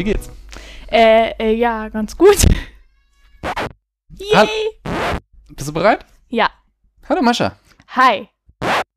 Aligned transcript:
Wie 0.00 0.04
geht's? 0.04 0.30
Äh, 0.90 1.32
äh, 1.38 1.52
ja, 1.52 1.90
ganz 1.90 2.16
gut. 2.16 2.38
Yay! 4.16 4.80
Bist 5.50 5.68
du 5.68 5.74
bereit? 5.74 6.06
Ja. 6.28 6.50
Hallo 7.06 7.20
Mascha. 7.20 7.54
Hi. 7.88 8.30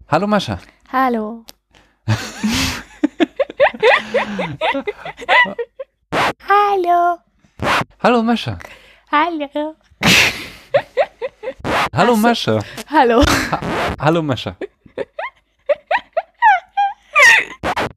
Hallo 0.08 0.28
Mascha. 0.28 0.60
Hallo. 0.94 1.46
Hallo. 6.48 7.18
Hallo 8.02 8.24
Mascha. 8.24 8.58
Hallo. 9.12 9.76
Hallo. 11.94 12.16
Mascha. 12.16 12.64
Hallo. 12.90 13.22
Hallo 14.00 14.22
Mascha. 14.24 14.56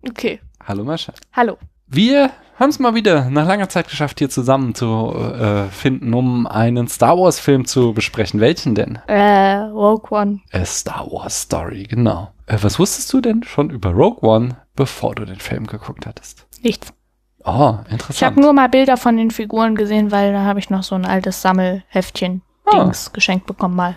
Okay. 0.08 0.40
Hallo 0.66 0.82
Mascha. 0.82 1.12
Hallo. 1.36 1.56
Wir 1.86 2.32
haben 2.58 2.70
es 2.70 2.78
mal 2.78 2.94
wieder 2.94 3.28
nach 3.30 3.46
langer 3.46 3.68
Zeit 3.68 3.88
geschafft, 3.88 4.18
hier 4.18 4.30
zusammen 4.30 4.74
zu 4.74 5.14
äh, 5.14 5.64
finden, 5.70 6.14
um 6.14 6.46
einen 6.46 6.88
Star 6.88 7.18
Wars 7.18 7.38
Film 7.38 7.66
zu 7.66 7.92
besprechen. 7.92 8.40
Welchen 8.40 8.74
denn? 8.74 8.98
Äh, 9.06 9.56
Rogue 9.56 10.10
One. 10.10 10.40
A 10.52 10.64
Star 10.64 11.06
Wars 11.10 11.42
Story, 11.42 11.84
genau. 11.84 12.32
Äh, 12.46 12.58
was 12.62 12.78
wusstest 12.78 13.12
du 13.12 13.20
denn 13.20 13.42
schon 13.42 13.70
über 13.70 13.90
Rogue 13.90 14.26
One, 14.28 14.56
bevor 14.74 15.14
du 15.14 15.24
den 15.24 15.38
Film 15.40 15.66
geguckt 15.66 16.06
hattest? 16.06 16.46
Nichts. 16.62 16.92
Oh, 17.44 17.50
Ich 17.50 17.54
habe 17.54 17.90
interessant. 17.90 18.36
nur 18.38 18.52
mal 18.52 18.68
Bilder 18.68 18.96
von 18.96 19.16
den 19.16 19.30
Figuren 19.30 19.76
gesehen, 19.76 20.10
weil 20.10 20.32
da 20.32 20.40
habe 20.44 20.58
ich 20.58 20.68
noch 20.70 20.82
so 20.82 20.94
ein 20.96 21.04
altes 21.06 21.42
Sammelheftchen 21.42 22.42
Ah. 22.68 22.90
Geschenkt 23.12 23.46
bekommen 23.46 23.76
mal. 23.76 23.96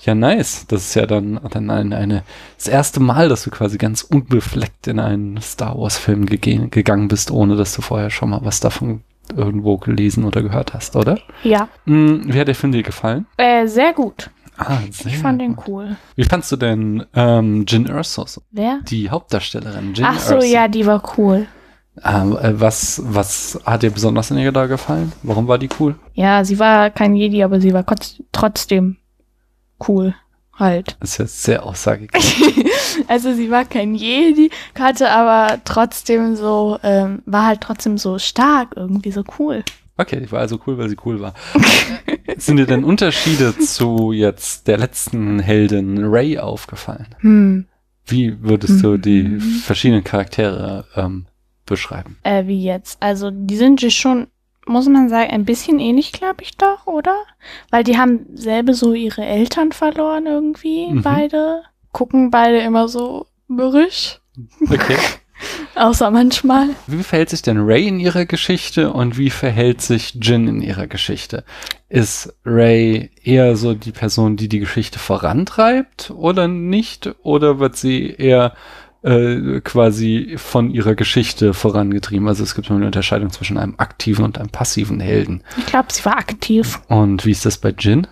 Ja, 0.00 0.14
nice. 0.14 0.66
Das 0.68 0.82
ist 0.82 0.94
ja 0.94 1.06
dann, 1.06 1.40
dann 1.50 1.70
ein, 1.70 1.92
eine, 1.92 2.22
das 2.56 2.68
erste 2.68 3.00
Mal, 3.00 3.28
dass 3.28 3.42
du 3.44 3.50
quasi 3.50 3.78
ganz 3.78 4.02
unbefleckt 4.02 4.86
in 4.86 4.98
einen 5.00 5.40
Star 5.40 5.76
Wars 5.78 5.98
Film 5.98 6.26
gege- 6.26 6.68
gegangen 6.68 7.08
bist, 7.08 7.30
ohne 7.30 7.56
dass 7.56 7.74
du 7.74 7.82
vorher 7.82 8.10
schon 8.10 8.30
mal 8.30 8.40
was 8.44 8.60
davon 8.60 9.02
irgendwo 9.34 9.76
gelesen 9.78 10.24
oder 10.24 10.42
gehört 10.42 10.74
hast, 10.74 10.94
oder? 10.94 11.18
Ja. 11.42 11.68
Hm, 11.86 12.22
wie 12.32 12.38
hat 12.38 12.46
der 12.48 12.54
Film 12.54 12.72
dir 12.72 12.82
gefallen? 12.84 13.26
Äh, 13.36 13.66
sehr 13.66 13.92
gut. 13.92 14.30
Ah, 14.58 14.78
sehr 14.90 15.12
Ich 15.12 15.18
fand 15.18 15.40
den 15.40 15.56
gut. 15.56 15.68
cool. 15.68 15.96
Wie 16.14 16.24
fandst 16.24 16.50
du 16.52 16.56
denn 16.56 17.04
ähm, 17.14 17.64
Jin 17.66 17.86
Erso, 17.86 18.24
so? 18.26 18.40
Wer? 18.52 18.80
die 18.88 19.10
Hauptdarstellerin 19.10 19.92
Jin 19.94 20.04
Ach 20.06 20.18
so, 20.20 20.34
Erso? 20.36 20.46
ja, 20.46 20.68
die 20.68 20.86
war 20.86 21.02
cool. 21.18 21.46
Ähm, 22.04 22.36
äh, 22.40 22.58
was, 22.60 23.02
was 23.04 23.58
hat 23.64 23.82
dir 23.82 23.90
besonders 23.90 24.30
an 24.30 24.38
ihr 24.38 24.52
da 24.52 24.66
gefallen? 24.66 25.12
Warum 25.22 25.48
war 25.48 25.58
die 25.58 25.68
cool? 25.80 25.96
Ja, 26.14 26.44
sie 26.44 26.58
war 26.58 26.90
kein 26.90 27.16
Jedi, 27.16 27.42
aber 27.42 27.60
sie 27.60 27.72
war 27.74 27.84
trotzdem 28.32 28.96
cool. 29.88 30.14
Halt. 30.58 30.96
Das 31.00 31.10
ist 31.10 31.18
jetzt 31.18 31.42
sehr 31.42 31.64
aussagekräftig. 31.64 32.64
Also 33.08 33.34
sie 33.34 33.50
war 33.50 33.66
kein 33.66 33.94
Jedi, 33.94 34.50
hatte 34.78 35.10
aber 35.10 35.60
trotzdem 35.66 36.34
so, 36.34 36.78
ähm, 36.82 37.20
war 37.26 37.44
halt 37.44 37.60
trotzdem 37.60 37.98
so 37.98 38.18
stark, 38.18 38.70
irgendwie 38.74 39.10
so 39.10 39.22
cool. 39.38 39.62
Okay, 39.98 40.18
die 40.18 40.32
war 40.32 40.40
also 40.40 40.58
cool, 40.66 40.78
weil 40.78 40.88
sie 40.88 40.96
cool 41.04 41.20
war. 41.20 41.34
Sind 42.38 42.56
dir 42.56 42.64
denn 42.66 42.84
Unterschiede 42.84 43.56
zu 43.58 44.12
jetzt 44.12 44.66
der 44.66 44.78
letzten 44.78 45.40
Heldin 45.40 46.04
Ray 46.06 46.38
aufgefallen? 46.38 47.08
Hm. 47.20 47.66
Wie 48.06 48.40
würdest 48.42 48.82
du 48.82 48.96
die 48.96 49.24
Mhm. 49.24 49.40
verschiedenen 49.40 50.04
Charaktere 50.04 50.86
ähm, 50.96 51.26
beschreiben? 51.66 52.16
Äh, 52.22 52.46
wie 52.46 52.62
jetzt? 52.64 53.02
Also 53.02 53.30
die 53.30 53.56
sind 53.56 53.82
schon, 53.92 54.28
muss 54.66 54.88
man 54.88 55.08
sagen, 55.08 55.30
ein 55.30 55.44
bisschen 55.44 55.78
ähnlich, 55.78 56.12
glaube 56.12 56.42
ich 56.42 56.56
doch, 56.56 56.86
oder? 56.86 57.16
Weil 57.70 57.84
die 57.84 57.96
haben 57.98 58.26
selber 58.34 58.74
so 58.74 58.92
ihre 58.94 59.24
Eltern 59.24 59.72
verloren 59.72 60.26
irgendwie, 60.26 60.88
Mhm. 60.92 61.02
beide. 61.02 61.62
Gucken 61.92 62.30
beide 62.30 62.58
immer 62.58 62.88
so 62.88 63.26
mürrisch. 63.48 64.20
Okay. 64.70 64.96
Außer 65.74 66.10
manchmal. 66.10 66.68
Wie 66.86 67.02
verhält 67.02 67.28
sich 67.30 67.42
denn 67.42 67.58
Ray 67.58 67.86
in 67.88 68.00
ihrer 68.00 68.24
Geschichte 68.24 68.92
und 68.92 69.18
wie 69.18 69.28
verhält 69.30 69.82
sich 69.82 70.14
Jin 70.20 70.48
in 70.48 70.60
ihrer 70.62 70.86
Geschichte? 70.86 71.44
Ist 71.90 72.34
Ray 72.44 73.10
eher 73.22 73.56
so 73.56 73.74
die 73.74 73.92
Person, 73.92 74.36
die 74.36 74.48
die 74.48 74.60
Geschichte 74.60 74.98
vorantreibt 74.98 76.10
oder 76.10 76.48
nicht? 76.48 77.14
Oder 77.22 77.58
wird 77.58 77.76
sie 77.76 78.08
eher 78.10 78.54
äh, 79.06 79.60
quasi 79.60 80.34
von 80.36 80.70
ihrer 80.70 80.94
Geschichte 80.94 81.54
vorangetrieben? 81.54 82.26
Also 82.28 82.42
es 82.42 82.54
gibt 82.54 82.70
eine 82.70 82.84
Unterscheidung 82.84 83.30
zwischen 83.30 83.56
einem 83.56 83.74
aktiven 83.78 84.24
und 84.24 84.38
einem 84.38 84.50
passiven 84.50 85.00
Helden. 85.00 85.42
Ich 85.56 85.66
glaube, 85.66 85.92
sie 85.92 86.04
war 86.04 86.18
aktiv. 86.18 86.80
Und 86.88 87.24
wie 87.24 87.30
ist 87.30 87.46
das 87.46 87.58
bei 87.58 87.70
Jin? 87.70 88.06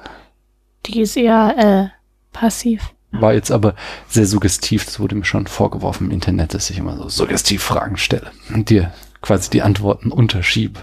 Die 0.87 1.01
ist 1.01 1.17
eher 1.17 1.91
äh, 1.93 2.37
passiv. 2.37 2.95
War 3.11 3.35
jetzt 3.35 3.51
aber 3.51 3.75
sehr 4.09 4.27
suggestiv. 4.27 4.85
Das 4.85 5.01
wurde 5.01 5.15
mir 5.15 5.25
schon 5.25 5.47
vorgeworfen 5.47 6.07
im 6.07 6.13
Internet, 6.13 6.55
dass 6.55 6.71
ich 6.71 6.79
immer 6.79 6.97
so 6.97 7.09
suggestiv 7.09 7.63
Fragen 7.63 7.97
stelle 7.97 8.31
und 8.53 8.71
dir 8.71 8.93
quasi 9.21 9.51
die 9.51 9.63
Antworten 9.63 10.13
unterschiebe. 10.13 10.81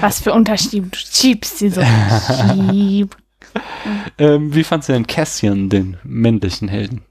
Was 0.00 0.20
für 0.20 0.32
Unterschied. 0.32 0.84
Du 0.84 0.88
schiebst 0.92 1.58
sie 1.58 1.70
so. 1.70 1.82
Schieb. 2.60 3.16
Ähm, 4.18 4.54
wie 4.54 4.64
fandst 4.64 4.88
du 4.88 4.92
denn 4.92 5.06
Cassian, 5.06 5.68
den 5.68 5.98
männlichen 6.02 6.68
Helden? 6.68 7.02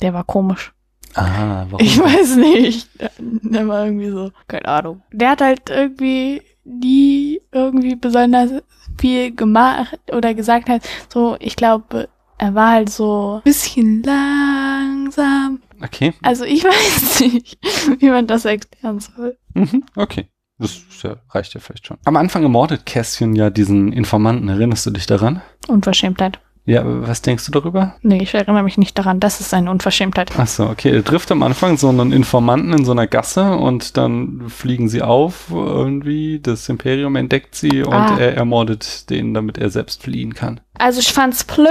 Der 0.00 0.12
war 0.12 0.24
komisch. 0.24 0.72
Ah, 1.16 1.66
warum? 1.70 1.84
Ich 1.84 1.98
weiß 1.98 2.36
nicht. 2.36 2.88
Der 3.18 3.66
war 3.68 3.86
irgendwie 3.86 4.10
so, 4.10 4.30
keine 4.48 4.68
Ahnung. 4.68 5.02
Der 5.12 5.30
hat 5.30 5.40
halt 5.40 5.70
irgendwie 5.70 6.42
nie 6.64 7.40
irgendwie 7.52 7.96
besonders 7.96 8.50
viel 8.98 9.34
gemacht 9.34 9.98
oder 10.12 10.34
gesagt 10.34 10.68
hat, 10.68 10.82
so, 11.12 11.36
ich 11.40 11.56
glaube, 11.56 12.08
er 12.38 12.54
war 12.54 12.72
halt 12.72 12.90
so 12.90 13.36
ein 13.36 13.42
bisschen 13.42 14.02
langsam. 14.02 15.60
Okay, 15.82 16.14
Also 16.22 16.44
ich 16.44 16.64
weiß 16.64 17.20
nicht, 17.20 17.58
wie 18.00 18.10
man 18.10 18.26
das 18.26 18.44
erklären 18.44 19.00
soll. 19.00 19.36
mhm. 19.54 19.84
okay. 19.96 20.28
Das 20.58 20.80
ja, 21.02 21.16
reicht 21.28 21.52
ja 21.52 21.60
vielleicht 21.60 21.86
schon. 21.86 21.98
Am 22.06 22.16
Anfang 22.16 22.42
ermordet 22.42 22.86
Cassian 22.86 23.34
ja 23.36 23.50
diesen 23.50 23.92
Informanten. 23.92 24.48
Erinnerst 24.48 24.86
du 24.86 24.90
dich 24.90 25.04
daran? 25.04 25.42
Unverschämtheit. 25.68 26.40
Ja, 26.66 26.82
was 26.84 27.22
denkst 27.22 27.46
du 27.46 27.52
darüber? 27.52 27.94
Nee, 28.02 28.18
ich 28.22 28.34
erinnere 28.34 28.64
mich 28.64 28.76
nicht 28.76 28.98
daran. 28.98 29.20
Das 29.20 29.40
ist 29.40 29.54
eine 29.54 29.70
Unverschämtheit. 29.70 30.32
Ach 30.36 30.48
so, 30.48 30.66
okay. 30.66 30.90
Er 30.90 31.04
trifft 31.04 31.30
am 31.30 31.44
Anfang 31.44 31.78
so 31.78 31.88
einen 31.88 32.10
Informanten 32.12 32.72
in 32.72 32.84
so 32.84 32.90
einer 32.90 33.06
Gasse 33.06 33.56
und 33.56 33.96
dann 33.96 34.44
fliegen 34.48 34.88
sie 34.88 35.00
auf 35.00 35.46
irgendwie. 35.52 36.40
Das 36.40 36.68
Imperium 36.68 37.14
entdeckt 37.14 37.54
sie 37.54 37.82
und 37.84 37.92
Ah. 37.94 38.18
er 38.18 38.36
ermordet 38.36 39.08
den, 39.10 39.32
damit 39.32 39.58
er 39.58 39.70
selbst 39.70 40.02
fliehen 40.02 40.34
kann. 40.34 40.60
Also 40.74 40.98
ich 41.00 41.12
fand's 41.12 41.44
blöd, 41.44 41.68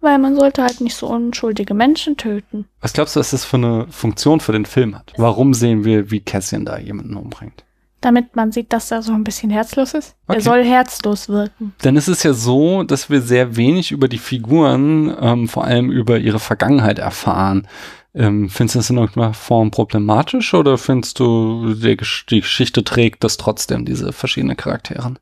weil 0.00 0.18
man 0.18 0.34
sollte 0.34 0.62
halt 0.62 0.80
nicht 0.80 0.96
so 0.96 1.06
unschuldige 1.08 1.74
Menschen 1.74 2.16
töten. 2.16 2.64
Was 2.80 2.94
glaubst 2.94 3.16
du, 3.16 3.20
was 3.20 3.30
das 3.30 3.44
für 3.44 3.58
eine 3.58 3.86
Funktion 3.90 4.40
für 4.40 4.52
den 4.52 4.64
Film 4.66 4.94
hat? 4.96 5.12
Warum 5.18 5.52
sehen 5.54 5.84
wir, 5.84 6.10
wie 6.10 6.20
Cassian 6.20 6.64
da 6.64 6.78
jemanden 6.78 7.16
umbringt? 7.16 7.64
Damit 8.00 8.36
man 8.36 8.52
sieht, 8.52 8.72
dass 8.72 8.90
er 8.92 9.02
so 9.02 9.12
ein 9.12 9.24
bisschen 9.24 9.50
herzlos 9.50 9.94
ist. 9.94 10.14
Okay. 10.28 10.38
Er 10.38 10.40
soll 10.42 10.64
herzlos 10.64 11.28
wirken. 11.28 11.74
Denn 11.82 11.96
es 11.96 12.06
ist 12.06 12.22
ja 12.22 12.32
so, 12.32 12.84
dass 12.84 13.10
wir 13.10 13.20
sehr 13.20 13.56
wenig 13.56 13.90
über 13.90 14.06
die 14.06 14.18
Figuren, 14.18 15.14
ähm, 15.20 15.48
vor 15.48 15.64
allem 15.64 15.90
über 15.90 16.18
ihre 16.18 16.38
Vergangenheit 16.38 17.00
erfahren. 17.00 17.66
Ähm, 18.14 18.48
findest 18.48 18.74
du 18.74 18.78
das 18.78 18.90
in 18.90 18.98
irgendeiner 18.98 19.34
Form 19.34 19.70
problematisch 19.70 20.54
oder 20.54 20.78
findest 20.78 21.18
du, 21.18 21.74
die, 21.74 21.96
die 22.30 22.40
Geschichte 22.40 22.84
trägt 22.84 23.24
das 23.24 23.36
trotzdem, 23.36 23.84
diese 23.84 24.12
verschiedenen 24.12 24.56
Charaktere? 24.56 25.14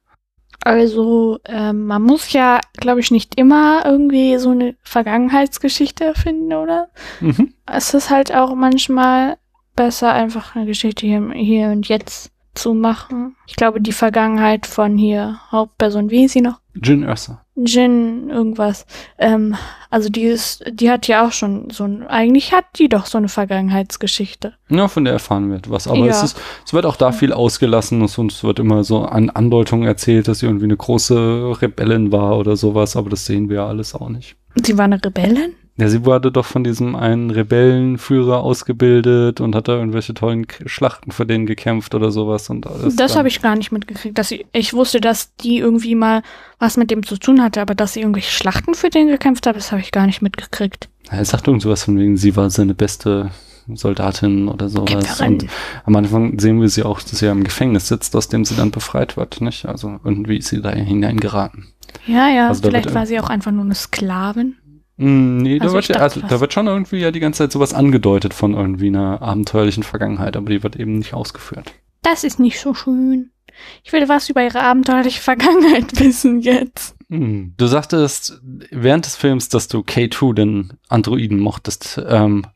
Also, 0.66 1.38
ähm, 1.44 1.86
man 1.86 2.02
muss 2.02 2.32
ja, 2.32 2.60
glaube 2.76 3.00
ich, 3.00 3.10
nicht 3.10 3.36
immer 3.36 3.84
irgendwie 3.84 4.36
so 4.38 4.50
eine 4.50 4.74
Vergangenheitsgeschichte 4.82 6.04
erfinden, 6.04 6.52
oder? 6.52 6.88
Mhm. 7.20 7.54
Es 7.66 7.94
ist 7.94 8.10
halt 8.10 8.34
auch 8.34 8.54
manchmal 8.54 9.36
besser, 9.76 10.12
einfach 10.12 10.56
eine 10.56 10.66
Geschichte 10.66 11.06
hier, 11.06 11.30
hier 11.34 11.68
und 11.68 11.86
jetzt 11.88 12.32
zu 12.56 12.74
machen. 12.74 13.36
Ich 13.46 13.56
glaube, 13.56 13.80
die 13.80 13.92
Vergangenheit 13.92 14.66
von 14.66 14.96
hier, 14.98 15.38
Hauptperson, 15.52 16.10
wie 16.10 16.24
ist 16.24 16.32
sie 16.32 16.40
noch? 16.40 16.60
Jin 16.82 17.02
Erso. 17.04 17.38
Jin, 17.54 18.28
irgendwas. 18.28 18.84
Ähm, 19.18 19.56
also 19.88 20.10
die 20.10 20.24
ist, 20.24 20.62
die 20.70 20.90
hat 20.90 21.06
ja 21.08 21.26
auch 21.26 21.32
schon 21.32 21.70
so 21.70 21.84
ein, 21.84 22.06
eigentlich 22.06 22.52
hat 22.52 22.64
die 22.78 22.88
doch 22.90 23.06
so 23.06 23.16
eine 23.16 23.28
Vergangenheitsgeschichte. 23.28 24.54
Ja, 24.68 24.88
von 24.88 25.04
der 25.04 25.14
erfahren 25.14 25.50
wird 25.50 25.70
was. 25.70 25.88
Aber 25.88 25.98
Ja. 26.04 26.06
es, 26.12 26.22
ist, 26.22 26.40
es 26.66 26.74
wird 26.74 26.84
auch 26.84 26.96
da 26.96 27.12
viel 27.12 27.32
ausgelassen 27.32 28.02
und 28.02 28.32
es 28.32 28.44
wird 28.44 28.58
immer 28.58 28.84
so 28.84 29.04
an 29.04 29.30
Andeutungen 29.30 29.86
erzählt, 29.88 30.28
dass 30.28 30.40
sie 30.40 30.46
irgendwie 30.46 30.64
eine 30.66 30.76
große 30.76 31.62
Rebellin 31.62 32.12
war 32.12 32.36
oder 32.38 32.56
sowas, 32.56 32.96
aber 32.96 33.08
das 33.10 33.24
sehen 33.24 33.48
wir 33.48 33.56
ja 33.56 33.66
alles 33.66 33.94
auch 33.94 34.08
nicht. 34.10 34.36
Sie 34.62 34.76
war 34.76 34.84
eine 34.84 35.02
Rebellin? 35.02 35.54
Ja, 35.78 35.88
sie 35.88 36.06
wurde 36.06 36.32
doch 36.32 36.46
von 36.46 36.64
diesem 36.64 36.96
einen 36.96 37.30
Rebellenführer 37.30 38.40
ausgebildet 38.40 39.42
und 39.42 39.54
hat 39.54 39.68
da 39.68 39.74
irgendwelche 39.74 40.14
tollen 40.14 40.46
K 40.46 40.66
Schlachten 40.66 41.10
für 41.12 41.26
den 41.26 41.44
gekämpft 41.44 41.94
oder 41.94 42.10
sowas. 42.10 42.48
Und 42.48 42.66
alles 42.66 42.96
Das 42.96 43.14
habe 43.14 43.28
ich 43.28 43.42
gar 43.42 43.56
nicht 43.56 43.72
mitgekriegt. 43.72 44.16
Dass 44.16 44.28
sie, 44.28 44.46
ich 44.52 44.72
wusste, 44.72 45.02
dass 45.02 45.34
die 45.36 45.58
irgendwie 45.58 45.94
mal 45.94 46.22
was 46.58 46.78
mit 46.78 46.90
dem 46.90 47.02
zu 47.04 47.18
tun 47.18 47.42
hatte, 47.42 47.60
aber 47.60 47.74
dass 47.74 47.92
sie 47.92 48.00
irgendwelche 48.00 48.30
Schlachten 48.30 48.74
für 48.74 48.88
den 48.88 49.08
gekämpft 49.08 49.46
hat, 49.46 49.54
das 49.56 49.70
habe 49.70 49.82
ich 49.82 49.92
gar 49.92 50.06
nicht 50.06 50.22
mitgekriegt. 50.22 50.88
Ja, 51.10 51.18
Er 51.18 51.24
sagt 51.26 51.46
irgend 51.46 51.62
sowas 51.62 51.84
von 51.84 51.98
wegen, 51.98 52.16
sie 52.16 52.36
war 52.36 52.48
seine 52.48 52.74
beste 52.74 53.30
Soldatin 53.74 54.48
oder 54.48 54.70
sowas. 54.70 54.88
Kämpferin. 54.90 55.32
Und 55.34 55.50
am 55.84 55.96
Anfang 55.96 56.38
sehen 56.38 56.60
wir 56.60 56.70
sie 56.70 56.84
auch, 56.84 57.00
dass 57.00 57.18
sie 57.18 57.26
ja 57.26 57.32
im 57.32 57.44
Gefängnis 57.44 57.88
sitzt, 57.88 58.16
aus 58.16 58.28
dem 58.28 58.46
sie 58.46 58.56
dann 58.56 58.70
befreit 58.70 59.16
wird, 59.18 59.40
nicht? 59.42 59.66
Also 59.66 60.00
irgendwie 60.04 60.38
ist 60.38 60.48
sie 60.48 60.62
da 60.62 60.70
hineingeraten. 60.70 61.66
Ja, 62.06 62.28
ja, 62.28 62.48
Also 62.48 62.62
vielleicht 62.62 62.94
war 62.94 63.06
sie 63.06 63.20
auch 63.20 63.28
einfach 63.28 63.52
nur 63.52 63.64
eine 63.64 63.74
Sklavin. 63.74 64.56
Mm, 64.96 65.38
nee, 65.38 65.58
da, 65.58 65.64
Also 65.64 65.74
wird 65.74 65.90
ich 65.90 65.94
ja, 65.94 66.00
also, 66.00 66.20
da 66.20 66.40
wird 66.40 66.52
schon 66.52 66.66
irgendwie 66.66 66.98
ja 66.98 67.10
die 67.10 67.20
ganze 67.20 67.38
Zeit 67.38 67.52
sowas 67.52 67.74
angedeutet 67.74 68.34
von 68.34 68.54
irgendwie 68.54 68.88
einer 68.88 69.20
abenteuerlichen 69.22 69.82
Vergangenheit, 69.82 70.36
aber 70.36 70.50
die 70.50 70.62
wird 70.62 70.76
eben 70.76 70.98
nicht 70.98 71.14
ausgeführt. 71.14 71.72
Das 72.02 72.24
ist 72.24 72.38
nicht 72.38 72.60
so 72.60 72.72
schön. 72.74 73.30
Ich 73.84 73.92
will 73.92 74.08
was 74.08 74.28
über 74.28 74.42
ihre 74.42 74.60
abenteuerliche 74.62 75.20
Vergangenheit 75.20 75.98
wissen 76.00 76.40
jetzt. 76.40 76.94
Hm. 77.08 77.54
Du 77.56 77.66
sagtest 77.66 78.40
während 78.70 79.06
des 79.06 79.16
Films, 79.16 79.48
dass 79.48 79.68
du 79.68 79.80
K2, 79.80 80.34
den 80.34 80.72
Androiden, 80.88 81.40
mochtest. 81.40 82.00
Ähm, 82.08 82.46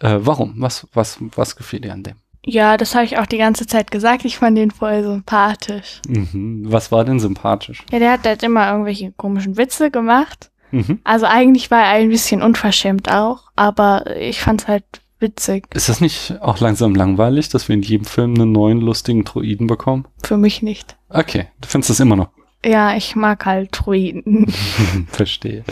äh, 0.00 0.18
warum? 0.20 0.54
Was, 0.58 0.86
was, 0.92 1.18
was 1.34 1.56
gefiel 1.56 1.80
dir 1.80 1.92
an 1.92 2.02
dem? 2.02 2.16
Ja, 2.44 2.76
das 2.76 2.94
habe 2.94 3.04
ich 3.04 3.18
auch 3.18 3.26
die 3.26 3.38
ganze 3.38 3.66
Zeit 3.66 3.90
gesagt. 3.90 4.24
Ich 4.24 4.38
fand 4.38 4.56
den 4.56 4.70
voll 4.70 5.02
sympathisch. 5.02 6.00
Mhm. 6.08 6.62
Was 6.66 6.92
war 6.92 7.04
denn 7.04 7.20
sympathisch? 7.20 7.84
Ja, 7.90 7.98
der 7.98 8.12
hat 8.12 8.24
halt 8.26 8.42
immer 8.42 8.70
irgendwelche 8.70 9.12
komischen 9.12 9.56
Witze 9.56 9.90
gemacht. 9.90 10.50
Mhm. 10.70 11.00
Also 11.04 11.26
eigentlich 11.26 11.70
war 11.70 11.80
er 11.80 12.00
ein 12.00 12.08
bisschen 12.08 12.42
unverschämt 12.42 13.10
auch, 13.10 13.50
aber 13.56 14.16
ich 14.16 14.40
fand's 14.40 14.68
halt 14.68 14.84
witzig. 15.20 15.66
Ist 15.74 15.88
das 15.88 16.00
nicht 16.00 16.34
auch 16.40 16.60
langsam 16.60 16.94
langweilig, 16.94 17.48
dass 17.48 17.68
wir 17.68 17.74
in 17.74 17.82
jedem 17.82 18.04
Film 18.04 18.34
einen 18.34 18.52
neuen 18.52 18.80
lustigen 18.80 19.24
Droiden 19.24 19.66
bekommen? 19.66 20.06
Für 20.22 20.36
mich 20.36 20.62
nicht. 20.62 20.96
Okay, 21.08 21.48
du 21.60 21.68
findest 21.68 21.90
das 21.90 22.00
immer 22.00 22.16
noch. 22.16 22.30
Ja, 22.64 22.96
ich 22.96 23.14
mag 23.14 23.46
halt 23.46 23.68
Druiden. 23.72 24.52
Verstehe. 25.08 25.62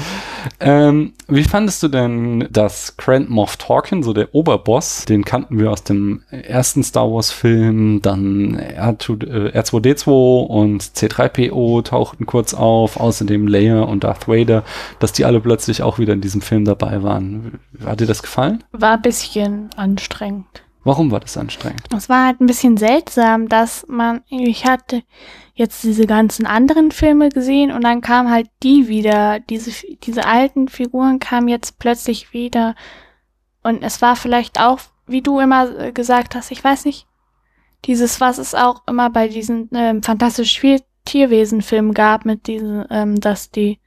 Ähm, 0.60 1.14
wie 1.26 1.42
fandest 1.42 1.82
du 1.82 1.88
denn, 1.88 2.46
dass 2.50 2.96
Grant 2.96 3.28
Moff 3.28 3.56
Tarkin, 3.56 4.04
so 4.04 4.12
der 4.12 4.34
Oberboss, 4.34 5.04
den 5.04 5.24
kannten 5.24 5.58
wir 5.58 5.72
aus 5.72 5.82
dem 5.82 6.22
ersten 6.30 6.84
Star 6.84 7.10
Wars 7.10 7.32
Film, 7.32 8.00
dann 8.02 8.56
R2, 8.56 9.26
äh, 9.26 9.58
R2D2 9.58 10.46
und 10.46 10.82
C3PO 10.82 11.82
tauchten 11.82 12.24
kurz 12.24 12.54
auf, 12.54 12.98
außerdem 12.98 13.48
Leia 13.48 13.82
und 13.82 14.04
Darth 14.04 14.28
Vader, 14.28 14.62
dass 15.00 15.12
die 15.12 15.24
alle 15.24 15.40
plötzlich 15.40 15.82
auch 15.82 15.98
wieder 15.98 16.12
in 16.12 16.20
diesem 16.20 16.40
Film 16.40 16.64
dabei 16.64 17.02
waren. 17.02 17.58
Hat 17.84 18.00
dir 18.00 18.06
das 18.06 18.22
gefallen? 18.22 18.62
War 18.70 18.94
ein 18.94 19.02
bisschen 19.02 19.70
anstrengend. 19.76 20.62
Warum 20.86 21.10
war 21.10 21.18
das 21.18 21.36
anstrengend? 21.36 21.82
Es 21.92 22.08
war 22.08 22.26
halt 22.26 22.40
ein 22.40 22.46
bisschen 22.46 22.76
seltsam, 22.76 23.48
dass 23.48 23.84
man, 23.88 24.22
ich 24.28 24.66
hatte 24.66 25.02
jetzt 25.54 25.82
diese 25.82 26.06
ganzen 26.06 26.46
anderen 26.46 26.92
Filme 26.92 27.28
gesehen 27.28 27.72
und 27.72 27.82
dann 27.82 28.02
kam 28.02 28.30
halt 28.30 28.48
die 28.62 28.86
wieder, 28.86 29.40
diese, 29.40 29.72
diese 30.04 30.24
alten 30.24 30.68
Figuren 30.68 31.18
kamen 31.18 31.48
jetzt 31.48 31.80
plötzlich 31.80 32.32
wieder 32.32 32.76
und 33.64 33.82
es 33.82 34.00
war 34.00 34.14
vielleicht 34.14 34.60
auch, 34.60 34.78
wie 35.08 35.22
du 35.22 35.40
immer 35.40 35.76
äh, 35.76 35.90
gesagt 35.90 36.36
hast, 36.36 36.52
ich 36.52 36.62
weiß 36.62 36.84
nicht, 36.84 37.08
dieses, 37.86 38.20
was 38.20 38.38
es 38.38 38.54
auch 38.54 38.82
immer 38.86 39.10
bei 39.10 39.26
diesen 39.26 39.68
ähm, 39.74 40.04
fantastischen 40.04 40.78
Tierwesen-Filmen 41.04 41.94
gab, 41.94 42.24
mit 42.24 42.46
diesen, 42.46 42.84
ähm, 42.90 43.18
dass 43.18 43.50
die 43.50 43.80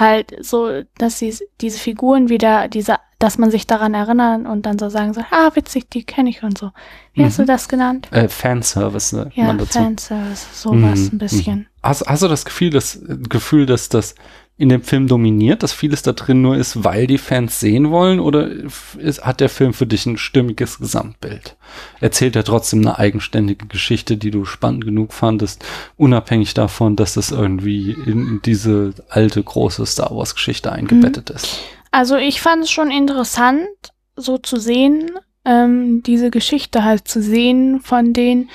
halt 0.00 0.34
so, 0.44 0.82
dass 0.98 1.18
sie 1.18 1.34
diese 1.60 1.78
Figuren 1.78 2.28
wieder, 2.28 2.68
diese, 2.68 2.96
dass 3.18 3.36
man 3.38 3.50
sich 3.50 3.66
daran 3.66 3.94
erinnern 3.94 4.46
und 4.46 4.64
dann 4.66 4.78
so 4.78 4.88
sagen 4.88 5.12
so, 5.14 5.20
ah, 5.30 5.50
witzig, 5.54 5.90
die 5.90 6.04
kenne 6.04 6.30
ich 6.30 6.42
und 6.42 6.56
so. 6.58 6.70
Wie 7.12 7.24
hast 7.24 7.38
Mhm. 7.38 7.42
du 7.42 7.46
das 7.46 7.68
genannt? 7.68 8.08
Äh, 8.10 8.28
Fanservice, 8.28 9.14
ne? 9.14 9.30
Ja. 9.34 9.54
Fanservice, 9.66 10.62
sowas 10.62 10.98
Mhm, 10.98 11.10
ein 11.12 11.18
bisschen. 11.18 11.66
Hast, 11.82 12.06
hast 12.06 12.22
du 12.22 12.28
das 12.28 12.44
Gefühl, 12.44 12.70
dass, 12.70 12.98
Gefühl, 13.28 13.66
dass 13.66 13.88
das 13.88 14.14
in 14.60 14.68
dem 14.68 14.82
Film 14.82 15.08
dominiert, 15.08 15.62
dass 15.62 15.72
vieles 15.72 16.02
da 16.02 16.12
drin 16.12 16.42
nur 16.42 16.54
ist, 16.54 16.84
weil 16.84 17.06
die 17.06 17.16
Fans 17.16 17.60
sehen 17.60 17.90
wollen? 17.90 18.20
Oder 18.20 18.50
ist, 18.98 19.24
hat 19.24 19.40
der 19.40 19.48
Film 19.48 19.72
für 19.72 19.86
dich 19.86 20.04
ein 20.04 20.18
stimmiges 20.18 20.78
Gesamtbild? 20.78 21.56
Erzählt 22.00 22.36
er 22.36 22.44
trotzdem 22.44 22.80
eine 22.80 22.98
eigenständige 22.98 23.66
Geschichte, 23.66 24.18
die 24.18 24.30
du 24.30 24.44
spannend 24.44 24.84
genug 24.84 25.14
fandest, 25.14 25.64
unabhängig 25.96 26.52
davon, 26.52 26.94
dass 26.94 27.14
das 27.14 27.30
irgendwie 27.30 27.92
in 28.04 28.42
diese 28.44 28.92
alte, 29.08 29.42
große 29.42 29.86
Star 29.86 30.14
Wars-Geschichte 30.14 30.70
eingebettet 30.70 31.30
ist? 31.30 31.60
Also 31.90 32.16
ich 32.16 32.42
fand 32.42 32.64
es 32.64 32.70
schon 32.70 32.90
interessant, 32.90 33.66
so 34.14 34.36
zu 34.36 34.58
sehen, 34.58 35.10
ähm, 35.46 36.02
diese 36.02 36.28
Geschichte 36.28 36.84
halt 36.84 37.08
zu 37.08 37.22
sehen 37.22 37.80
von 37.80 38.12
denen, 38.12 38.50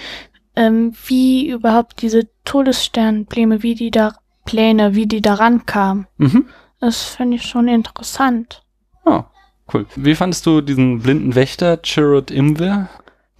ähm, 0.55 0.93
wie 1.07 1.49
überhaupt 1.49 2.03
diese 2.03 2.29
Todessternpläne, 2.43 3.63
wie 3.63 3.73
die 3.73 3.89
da 3.89 4.13
Pläne, 4.45 4.95
wie 4.95 5.07
die 5.07 5.21
da 5.21 5.33
rankamen. 5.35 6.07
Mhm. 6.17 6.45
Das 6.79 7.03
finde 7.03 7.37
ich 7.37 7.43
schon 7.43 7.67
interessant. 7.67 8.63
Ah, 9.05 9.25
cool. 9.73 9.85
Wie 9.95 10.15
fandest 10.15 10.45
du 10.45 10.61
diesen 10.61 10.99
blinden 10.99 11.35
Wächter, 11.35 11.79
Chirrut 11.83 12.31
Imwe? 12.31 12.87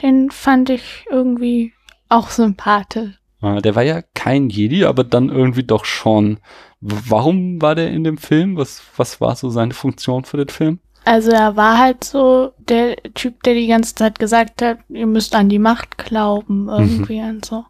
Den 0.01 0.29
fand 0.31 0.69
ich 0.69 1.05
irgendwie 1.09 1.73
auch 2.09 2.29
sympathisch. 2.29 3.13
Ah, 3.41 3.61
Der 3.61 3.75
war 3.75 3.83
ja 3.83 4.01
kein 4.13 4.49
Jedi, 4.49 4.85
aber 4.85 5.03
dann 5.03 5.29
irgendwie 5.29 5.63
doch 5.63 5.85
schon. 5.85 6.39
Warum 6.81 7.61
war 7.61 7.75
der 7.75 7.91
in 7.91 8.03
dem 8.03 8.17
Film? 8.17 8.57
Was, 8.57 8.81
was 8.97 9.21
war 9.21 9.35
so 9.35 9.49
seine 9.49 9.73
Funktion 9.73 10.25
für 10.25 10.37
den 10.37 10.49
Film? 10.49 10.79
Also 11.03 11.29
er 11.31 11.55
war 11.55 11.77
halt 11.77 12.03
so 12.03 12.53
der 12.57 12.95
Typ, 13.13 13.43
der 13.43 13.53
die 13.53 13.67
ganze 13.67 13.93
Zeit 13.93 14.17
gesagt 14.17 14.61
hat, 14.63 14.79
ihr 14.89 15.05
müsst 15.05 15.35
an 15.35 15.49
die 15.49 15.59
Macht 15.59 15.99
glauben, 15.99 16.67
irgendwie 16.67 17.21
und 17.21 17.45
so. 17.45 17.65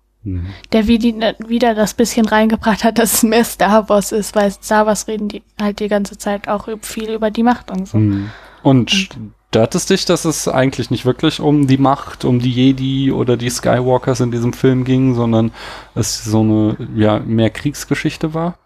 Der 0.72 0.88
wie 0.88 0.98
die, 0.98 1.16
wieder 1.48 1.76
das 1.76 1.94
bisschen 1.94 2.26
reingebracht 2.26 2.84
hat, 2.84 2.98
dass 3.00 3.14
es 3.14 3.24
mehr 3.24 3.44
Star 3.44 3.88
Wars 3.90 4.12
ist, 4.12 4.36
weil 4.36 4.52
Star 4.52 4.86
Wars 4.86 5.08
reden 5.08 5.28
die 5.28 5.44
halt 5.62 5.80
die 5.80 5.88
ganze 5.88 6.18
Zeit 6.18 6.48
auch 6.48 6.68
viel 6.82 7.12
über 7.12 7.32
die 7.32 7.44
Macht 7.44 7.72
und 7.72 7.88
so. 7.88 7.98
Mhm. 7.98 8.32
Und 8.64 9.10
stört 9.56 9.76
es 9.76 9.86
dich, 9.86 10.04
dass 10.04 10.26
es 10.26 10.48
eigentlich 10.48 10.92
nicht 10.92 11.06
wirklich 11.06 11.40
um 11.40 11.68
die 11.68 11.78
Macht, 11.78 12.26
um 12.26 12.40
die 12.40 12.52
Jedi 12.52 13.12
oder 13.12 13.38
die 13.38 13.50
Skywalkers 13.50 14.20
in 14.20 14.32
diesem 14.32 14.52
Film 14.52 14.84
ging, 14.84 15.16
sondern 15.16 15.52
es 15.94 16.26
so 16.26 16.42
eine, 16.42 16.76
ja, 16.96 17.20
mehr 17.20 17.52
Kriegsgeschichte 17.52 18.34
war? 18.34 18.58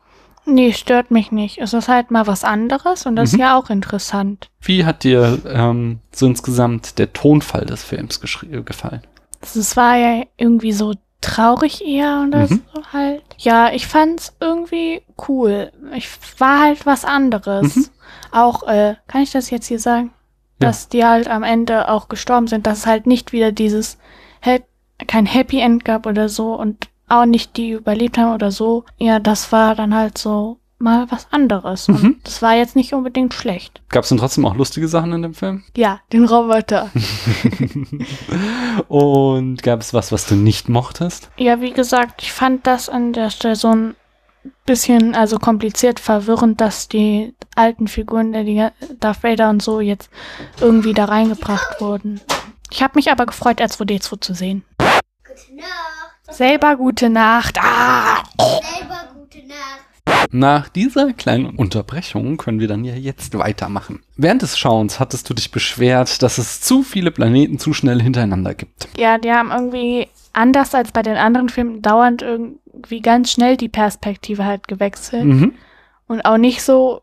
Nee, 0.46 0.74
stört 0.74 1.12
mich 1.12 1.32
nicht. 1.32 1.60
Es 1.60 1.74
ist 1.74 1.90
halt 1.90 2.10
mal 2.10 2.26
was 2.26 2.44
anderes 2.44 3.06
und 3.06 3.16
das 3.18 3.34
ist 3.34 3.40
ja 3.40 3.56
auch 3.56 3.70
interessant. 3.70 4.50
Wie 4.62 4.84
hat 4.84 5.04
dir 5.04 5.38
ähm, 5.46 6.00
so 6.12 6.26
insgesamt 6.26 6.98
der 6.98 7.14
Tonfall 7.14 7.66
des 7.66 7.84
Films 7.84 8.20
gefallen? 8.20 9.02
Es 9.42 9.78
war 9.78 9.96
ja 9.96 10.24
irgendwie 10.38 10.72
so 10.72 10.96
traurig 11.22 11.86
eher 11.86 12.26
oder 12.28 12.48
Mhm. 12.50 12.62
so 12.74 12.82
halt. 12.94 13.24
Ja, 13.38 13.72
ich 13.72 13.88
fand's 13.88 14.34
irgendwie 14.40 15.02
cool. 15.28 15.72
Ich 15.96 16.10
war 16.38 16.62
halt 16.62 16.86
was 16.86 17.06
anderes. 17.06 17.76
Mhm. 17.76 17.86
Auch, 18.32 18.64
äh, 18.64 18.96
kann 19.08 19.22
ich 19.22 19.32
das 19.32 19.50
jetzt 19.50 19.68
hier 19.68 19.80
sagen? 19.80 20.12
Ja. 20.62 20.68
Dass 20.68 20.90
die 20.90 21.06
halt 21.06 21.28
am 21.30 21.44
Ende 21.44 21.90
auch 21.90 22.10
gestorben 22.10 22.48
sind, 22.48 22.68
dass 22.68 22.80
es 22.80 22.86
halt 22.86 23.08
nicht 23.08 23.32
wieder 23.34 23.52
dieses 23.52 23.98
kein 25.08 25.26
Happy 25.26 25.60
End 25.60 25.86
gab 25.86 26.06
oder 26.06 26.28
so 26.30 26.54
und 26.56 26.90
auch 27.08 27.26
nicht 27.26 27.56
die 27.58 27.72
überlebt 27.72 28.18
haben 28.18 28.34
oder 28.34 28.52
so. 28.52 28.84
Ja, 28.98 29.20
das 29.20 29.52
war 29.52 29.74
dann 29.76 29.96
halt 29.96 30.18
so 30.18 30.60
mal 30.80 31.06
was 31.10 31.28
anderes. 31.32 31.88
Mhm. 31.88 31.96
Und 31.96 32.28
das 32.28 32.42
war 32.42 32.56
jetzt 32.56 32.76
nicht 32.76 32.94
unbedingt 32.94 33.34
schlecht. 33.34 33.82
Gab 33.90 34.04
es 34.04 34.10
denn 34.10 34.18
trotzdem 34.18 34.46
auch 34.46 34.56
lustige 34.56 34.88
Sachen 34.88 35.14
in 35.14 35.22
dem 35.22 35.34
Film? 35.34 35.64
Ja, 35.76 36.00
den 36.12 36.26
Roboter. 36.26 36.90
Und 38.88 39.62
gab 39.62 39.82
es 39.82 39.94
was, 39.94 40.12
was 40.12 40.26
du 40.26 40.36
nicht 40.36 40.70
mochtest? 40.70 41.30
Ja, 41.38 41.62
wie 41.62 41.72
gesagt, 41.72 42.24
ich 42.24 42.32
fand 42.32 42.66
das 42.66 42.90
an 42.90 43.14
der 43.14 43.30
Stelle 43.30 43.56
so 43.56 43.70
ein 43.70 43.96
bisschen, 44.66 45.16
also 45.16 45.38
kompliziert, 45.38 46.00
verwirrend, 46.00 46.62
dass 46.62 46.88
die 46.88 47.36
alten 47.56 47.88
Figuren, 47.88 48.32
der 48.32 48.44
die 48.44 48.68
Darth 49.00 49.24
Vader 49.24 49.50
und 49.50 49.62
so 49.62 49.82
jetzt 49.82 50.10
irgendwie 50.62 50.94
da 50.94 51.06
reingebracht 51.06 51.82
wurden. 51.82 52.22
Ich 52.72 52.84
habe 52.84 52.94
mich 52.96 53.12
aber 53.12 53.26
gefreut, 53.26 53.60
R2D2 53.60 54.22
zu 54.22 54.34
sehen. 54.34 54.64
Gute 54.78 55.56
Nacht. 55.56 56.36
Selber 56.36 56.76
gute 56.76 57.10
Nacht. 57.10 57.58
Ah! 57.60 58.24
Selber 58.38 59.10
gute 59.16 59.46
Nacht. 59.48 59.89
Nach 60.32 60.70
dieser 60.70 61.14
kleinen 61.14 61.56
Unterbrechung 61.56 62.38
können 62.38 62.60
wir 62.60 62.68
dann 62.68 62.84
ja 62.84 62.94
jetzt 62.94 63.38
weitermachen. 63.38 64.02
Während 64.18 64.42
des 64.42 64.58
Schauens 64.58 65.00
hattest 65.00 65.30
du 65.30 65.34
dich 65.34 65.52
beschwert, 65.52 66.22
dass 66.22 66.38
es 66.38 66.62
zu 66.62 66.84
viele 66.84 67.12
Planeten 67.12 67.60
zu 67.60 67.74
schnell 67.74 68.02
hintereinander 68.02 68.54
gibt. 68.54 68.88
Ja, 68.98 69.18
die 69.18 69.32
haben 69.32 69.52
irgendwie 69.52 70.08
anders 70.34 70.76
als 70.76 70.92
bei 70.92 71.02
den 71.02 71.18
anderen 71.18 71.50
Filmen 71.50 71.82
dauernd 71.82 72.22
irgendwie 72.22 73.02
ganz 73.02 73.32
schnell 73.32 73.58
die 73.58 73.70
Perspektive 73.70 74.46
halt 74.46 74.68
gewechselt. 74.68 75.26
Mhm. 75.26 75.54
Und 76.08 76.22
auch 76.22 76.38
nicht 76.38 76.64
so 76.64 77.02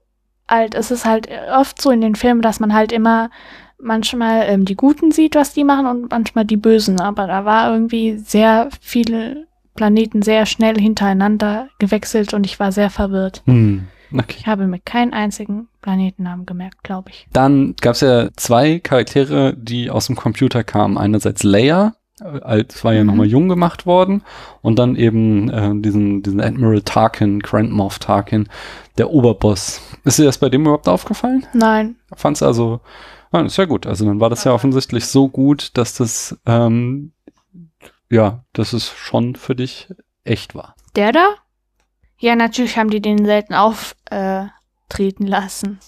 halt, 0.49 0.75
es 0.75 0.91
ist 0.91 1.05
halt 1.05 1.29
oft 1.53 1.81
so 1.81 1.91
in 1.91 2.01
den 2.01 2.15
Filmen, 2.15 2.43
dass 2.43 2.61
man 2.61 2.73
halt 2.73 2.93
immer 2.93 3.31
manchmal 3.79 4.45
ähm, 4.47 4.65
die 4.65 4.77
Guten 4.77 5.11
sieht, 5.11 5.35
was 5.35 5.53
die 5.53 5.65
machen 5.65 5.87
und 5.87 6.11
manchmal 6.11 6.45
die 6.45 6.57
Bösen. 6.57 7.01
Aber 7.01 7.27
da 7.27 7.45
war 7.45 7.73
irgendwie 7.73 8.19
sehr 8.19 8.69
viele 8.81 9.47
Planeten 9.77 10.23
sehr 10.23 10.47
schnell 10.47 10.79
hintereinander 10.81 11.69
gewechselt 11.79 12.35
und 12.35 12.45
ich 12.47 12.59
war 12.59 12.73
sehr 12.73 12.91
verwirrt. 12.91 13.43
Hm. 13.47 13.87
Okay. 14.13 14.37
Ich 14.39 14.47
habe 14.47 14.67
mir 14.67 14.79
keinen 14.79 15.13
einzigen 15.13 15.69
Planetennamen 15.83 16.47
gemerkt, 16.47 16.83
glaube 16.85 17.11
ich. 17.11 17.27
Dann 17.33 17.75
gab 17.81 17.95
es 17.95 18.01
ja 18.01 18.29
zwei 18.37 18.79
Charaktere, 18.79 19.55
die 19.57 19.91
aus 19.91 20.07
dem 20.07 20.15
Computer 20.17 20.63
kamen. 20.63 20.97
Einerseits 20.97 21.43
Leia, 21.43 21.95
äh, 22.21 22.41
als 22.41 22.85
war 22.85 22.95
ja 22.95 23.01
Mhm. 23.03 23.07
nochmal 23.09 23.27
jung 23.27 23.49
gemacht 23.49 23.85
worden, 23.85 24.23
und 24.63 24.79
dann 24.79 24.95
eben 24.95 25.51
äh, 25.51 25.73
diesen, 25.81 26.23
diesen 26.23 26.41
Admiral 26.41 26.83
Tarkin, 26.83 27.41
Grand 27.41 27.73
Moff 27.73 27.99
Tarkin, 27.99 28.49
der 28.97 29.11
Oberboss. 29.11 29.81
Ist 30.05 30.21
dir 30.21 30.25
das 30.25 30.39
bei 30.39 30.49
dem 30.51 30.63
überhaupt 30.63 30.89
aufgefallen? 30.89 31.45
Nein, 31.53 31.97
Fand's 32.15 32.45
also, 32.45 32.81
ah, 33.33 33.41
ist 33.41 33.57
ja 33.59 33.65
gut. 33.65 33.89
Also 33.89 34.05
dann 34.07 34.21
war 34.21 34.31
das 34.31 34.45
ja 34.45 34.53
offensichtlich 34.53 35.05
so 35.07 35.29
gut, 35.29 35.77
dass 35.77 35.95
das, 35.95 36.39
ähm, 36.47 37.11
ja, 38.11 38.45
dass 38.53 38.73
es 38.73 38.89
schon 38.91 39.35
für 39.37 39.55
dich 39.57 39.89
echt 40.25 40.55
war. 40.55 40.75
der 40.97 41.13
da? 41.13 41.27
Ja, 42.19 42.35
natürlich 42.37 42.79
haben 42.79 42.89
die 42.91 43.03
den 43.03 43.25
selten 43.27 43.53
auftreten 43.55 45.27
lassen. 45.27 45.79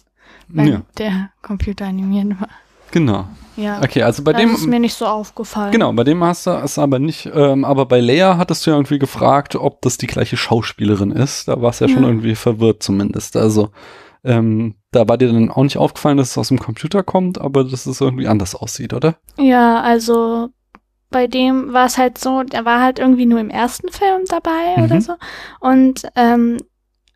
wenn 0.50 0.66
Ja. 0.66 0.82
der 0.96 1.30
Computer 1.42 1.86
animiert 1.86 2.40
war. 2.40 2.48
Genau. 2.90 3.26
Ja, 3.56 3.82
Okay, 3.82 4.02
also 4.02 4.22
bei 4.24 4.32
das 4.32 4.40
dem. 4.42 4.54
ist 4.54 4.66
mir 4.66 4.80
nicht 4.80 4.94
so 4.94 5.04
aufgefallen. 5.06 5.72
Genau, 5.72 5.92
bei 5.92 6.04
dem 6.04 6.22
hast 6.24 6.46
du 6.46 6.50
es 6.50 6.78
aber 6.78 6.98
nicht, 6.98 7.28
ähm, 7.34 7.64
aber 7.66 7.84
bei 7.86 8.00
Leia 8.00 8.38
hattest 8.38 8.64
du 8.66 8.70
ja 8.70 8.76
irgendwie 8.76 8.98
gefragt, 8.98 9.56
ob 9.56 9.82
das 9.82 9.98
die 9.98 10.06
gleiche 10.06 10.36
Schauspielerin 10.38 11.10
ist. 11.10 11.48
Da 11.48 11.60
war 11.60 11.68
es 11.70 11.80
ja 11.80 11.88
schon 11.88 12.02
Ja. 12.02 12.08
irgendwie 12.08 12.34
verwirrt 12.34 12.82
zumindest. 12.82 13.36
Also 13.36 13.70
ähm, 14.24 14.76
da 14.90 15.06
war 15.08 15.18
dir 15.18 15.30
dann 15.30 15.50
auch 15.50 15.62
nicht 15.64 15.76
aufgefallen, 15.76 16.16
dass 16.16 16.30
es 16.30 16.38
aus 16.38 16.48
dem 16.48 16.58
Computer 16.58 17.02
kommt, 17.02 17.38
aber 17.40 17.64
dass 17.64 17.84
es 17.86 18.00
irgendwie 18.00 18.26
anders 18.28 18.54
aussieht, 18.54 18.94
oder? 18.94 19.16
Ja, 19.38 19.80
also 19.82 20.48
bei 21.10 21.26
dem 21.26 21.72
war 21.72 21.86
es 21.86 21.96
halt 21.98 22.18
so, 22.18 22.42
der 22.42 22.64
war 22.64 22.82
halt 22.82 22.98
irgendwie 22.98 23.26
nur 23.26 23.40
im 23.40 23.50
ersten 23.50 23.90
Film 23.90 24.22
dabei 24.28 24.76
Mhm. 24.76 24.84
oder 24.84 25.00
so. 25.00 25.14
Und 25.60 26.06
ähm, 26.16 26.58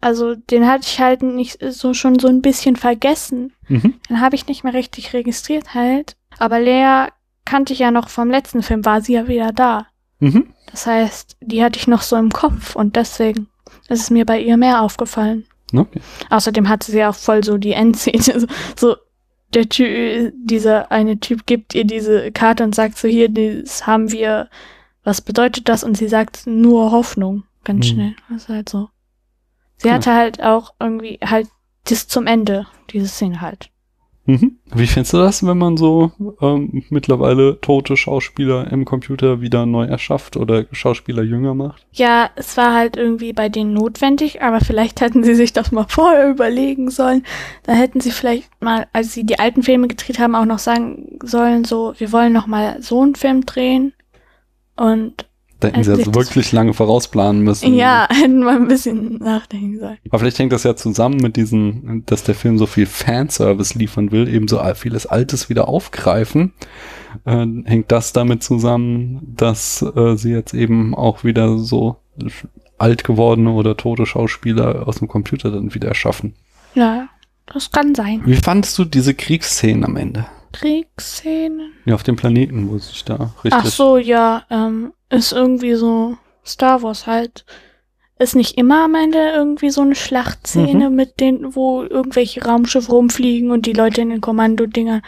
also 0.00 0.34
den 0.34 0.66
hatte 0.66 0.84
ich 0.86 1.00
halt 1.00 1.22
nicht 1.22 1.58
so 1.72 1.94
schon 1.94 2.18
so 2.18 2.26
ein 2.28 2.42
bisschen 2.42 2.76
vergessen. 2.76 3.52
Mhm. 3.68 3.94
Den 4.08 4.20
habe 4.20 4.34
ich 4.34 4.46
nicht 4.46 4.64
mehr 4.64 4.74
richtig 4.74 5.12
registriert 5.12 5.74
halt. 5.74 6.16
Aber 6.38 6.58
Lea 6.58 7.08
kannte 7.44 7.72
ich 7.72 7.78
ja 7.80 7.90
noch 7.90 8.08
vom 8.08 8.30
letzten 8.30 8.62
Film, 8.62 8.84
war 8.84 9.00
sie 9.00 9.12
ja 9.14 9.28
wieder 9.28 9.52
da. 9.52 9.86
Mhm. 10.20 10.48
Das 10.70 10.86
heißt, 10.86 11.36
die 11.40 11.62
hatte 11.62 11.78
ich 11.78 11.86
noch 11.86 12.02
so 12.02 12.16
im 12.16 12.30
Kopf 12.30 12.74
und 12.76 12.96
deswegen 12.96 13.48
ist 13.88 14.00
es 14.00 14.10
mir 14.10 14.24
bei 14.24 14.40
ihr 14.40 14.56
mehr 14.56 14.80
aufgefallen. 14.82 15.44
Okay. 15.74 16.00
Außerdem 16.30 16.68
hatte 16.68 16.90
sie 16.90 17.04
auch 17.04 17.14
voll 17.14 17.44
so 17.44 17.58
die 17.58 17.72
Endszene. 17.72 18.22
So, 18.40 18.46
so 18.76 18.96
der 19.54 19.68
Typ, 19.68 20.32
dieser 20.36 20.90
eine 20.90 21.18
Typ 21.18 21.46
gibt 21.46 21.74
ihr 21.74 21.84
diese 21.84 22.32
Karte 22.32 22.64
und 22.64 22.74
sagt 22.74 22.96
so, 22.98 23.08
hier, 23.08 23.28
das 23.28 23.86
haben 23.86 24.10
wir, 24.12 24.48
was 25.04 25.20
bedeutet 25.20 25.68
das? 25.68 25.84
Und 25.84 25.96
sie 25.96 26.08
sagt 26.08 26.46
nur 26.46 26.90
Hoffnung, 26.92 27.44
ganz 27.64 27.86
Hm. 27.86 27.92
schnell. 27.94 28.16
Das 28.30 28.42
ist 28.44 28.48
halt 28.48 28.68
so. 28.68 28.88
Sie 29.76 29.88
Ja. 29.88 29.94
hatte 29.94 30.14
halt 30.14 30.42
auch 30.42 30.74
irgendwie 30.78 31.18
halt 31.24 31.48
bis 31.88 32.06
zum 32.06 32.26
Ende, 32.26 32.66
diese 32.90 33.08
Szene 33.08 33.40
halt. 33.40 33.70
Mhm. 34.24 34.58
Wie 34.72 34.86
findest 34.86 35.14
du 35.14 35.18
das, 35.18 35.44
wenn 35.44 35.58
man 35.58 35.76
so 35.76 36.12
ähm, 36.40 36.84
mittlerweile 36.90 37.60
tote 37.60 37.96
Schauspieler 37.96 38.70
im 38.70 38.84
Computer 38.84 39.40
wieder 39.40 39.66
neu 39.66 39.84
erschafft 39.84 40.36
oder 40.36 40.66
Schauspieler 40.70 41.24
jünger 41.24 41.54
macht? 41.54 41.84
Ja, 41.92 42.30
es 42.36 42.56
war 42.56 42.72
halt 42.72 42.96
irgendwie 42.96 43.32
bei 43.32 43.48
denen 43.48 43.74
notwendig, 43.74 44.40
aber 44.40 44.60
vielleicht 44.60 45.00
hätten 45.00 45.24
sie 45.24 45.34
sich 45.34 45.52
das 45.52 45.72
mal 45.72 45.86
vorher 45.88 46.30
überlegen 46.30 46.90
sollen. 46.90 47.24
Da 47.64 47.72
hätten 47.72 48.00
sie 48.00 48.12
vielleicht 48.12 48.48
mal, 48.62 48.86
als 48.92 49.12
sie 49.12 49.24
die 49.24 49.40
alten 49.40 49.64
Filme 49.64 49.88
gedreht 49.88 50.20
haben, 50.20 50.36
auch 50.36 50.44
noch 50.44 50.60
sagen 50.60 51.18
sollen, 51.24 51.64
so, 51.64 51.94
wir 51.98 52.12
wollen 52.12 52.32
noch 52.32 52.46
mal 52.46 52.80
so 52.80 53.02
einen 53.02 53.16
Film 53.16 53.44
drehen. 53.44 53.92
Und 54.76 55.26
Da 55.62 55.68
hätten 55.68 55.84
sie 55.84 55.96
das- 55.96 56.14
wirklich 56.14 56.52
lange 56.52 56.74
vorausplanen 56.74 57.42
müssen. 57.42 57.74
ja, 57.74 58.06
hätten 58.12 58.40
wir 58.40 58.50
ein 58.50 58.68
bisschen 58.68 59.18
nachdenken 59.18 59.78
sollen. 59.78 59.98
Aber 60.08 60.18
vielleicht 60.18 60.38
hängt 60.38 60.52
das 60.52 60.64
ja 60.64 60.74
zusammen 60.76 61.16
mit 61.18 61.36
diesen, 61.36 62.04
dass 62.06 62.24
der 62.24 62.34
Film 62.34 62.58
so 62.58 62.66
viel 62.66 62.86
Fanservice 62.86 63.74
liefern 63.74 64.10
will, 64.10 64.28
eben 64.28 64.48
so 64.48 64.60
vieles 64.74 65.06
Altes 65.06 65.48
wieder 65.48 65.68
aufgreifen. 65.68 66.52
Äh, 67.24 67.46
hängt 67.64 67.92
das 67.92 68.12
damit 68.12 68.42
zusammen, 68.42 69.20
dass 69.36 69.82
äh, 69.82 70.16
sie 70.16 70.30
jetzt 70.32 70.54
eben 70.54 70.94
auch 70.94 71.24
wieder 71.24 71.58
so 71.58 71.96
alt 72.78 73.04
gewordene 73.04 73.52
oder 73.52 73.76
tote 73.76 74.06
Schauspieler 74.06 74.88
aus 74.88 74.98
dem 74.98 75.06
Computer 75.08 75.50
dann 75.50 75.74
wieder 75.74 75.88
erschaffen? 75.88 76.34
Ja, 76.74 77.08
das 77.46 77.70
kann 77.70 77.94
sein. 77.94 78.22
Wie 78.24 78.34
fandest 78.34 78.76
du 78.78 78.84
diese 78.84 79.14
Kriegsszenen 79.14 79.84
am 79.84 79.96
Ende? 79.96 80.26
Kriegsszenen. 80.52 81.72
Ja, 81.84 81.94
auf 81.94 82.02
dem 82.02 82.16
Planeten, 82.16 82.70
wo 82.70 82.78
sich 82.78 83.04
da 83.04 83.34
richtig. 83.44 83.52
Ach 83.54 83.66
so, 83.66 83.96
ja, 83.96 84.44
ähm, 84.50 84.92
ist 85.10 85.32
irgendwie 85.32 85.74
so 85.74 86.16
Star 86.44 86.82
Wars 86.82 87.06
halt. 87.06 87.44
Ist 88.18 88.36
nicht 88.36 88.56
immer 88.56 88.84
am 88.84 88.94
Ende 88.94 89.18
irgendwie 89.34 89.70
so 89.70 89.80
eine 89.80 89.96
Schlachtszene 89.96 90.90
mit 90.90 91.18
den, 91.18 91.56
wo 91.56 91.82
irgendwelche 91.82 92.44
Raumschiffe 92.44 92.92
rumfliegen 92.92 93.50
und 93.50 93.66
die 93.66 93.72
Leute 93.72 94.00
in 94.00 94.10
den 94.10 94.20
Kommandodingern 94.20 95.02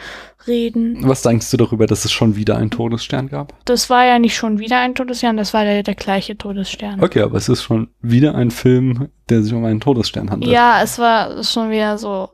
reden. 0.46 0.98
Was 1.02 1.22
denkst 1.22 1.50
du 1.50 1.56
darüber, 1.56 1.86
dass 1.86 2.04
es 2.04 2.12
schon 2.12 2.34
wieder 2.36 2.56
einen 2.56 2.70
Todesstern 2.70 3.28
gab? 3.28 3.54
Das 3.66 3.88
war 3.88 4.04
ja 4.04 4.18
nicht 4.18 4.34
schon 4.34 4.58
wieder 4.58 4.80
ein 4.80 4.94
Todesstern, 4.94 5.36
das 5.36 5.54
war 5.54 5.64
der, 5.64 5.82
der 5.82 5.94
gleiche 5.94 6.36
Todesstern. 6.36 7.02
Okay, 7.02 7.20
aber 7.22 7.38
es 7.38 7.48
ist 7.48 7.62
schon 7.62 7.88
wieder 8.00 8.34
ein 8.34 8.50
Film, 8.50 9.08
der 9.28 9.42
sich 9.42 9.52
um 9.52 9.64
einen 9.64 9.80
Todesstern 9.80 10.30
handelt. 10.30 10.50
Ja, 10.50 10.82
es 10.82 10.98
war 10.98 11.42
schon 11.44 11.70
wieder 11.70 11.98
so 11.98 12.30